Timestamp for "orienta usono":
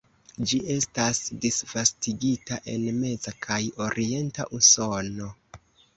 3.89-5.33